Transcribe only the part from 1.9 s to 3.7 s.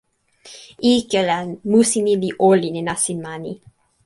ni li olin e nasin mani.